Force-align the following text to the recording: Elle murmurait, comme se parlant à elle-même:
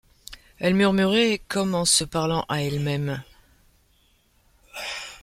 Elle 0.57 0.73
murmurait, 0.73 1.41
comme 1.47 1.85
se 1.85 2.03
parlant 2.03 2.43
à 2.49 2.63
elle-même: 2.63 3.21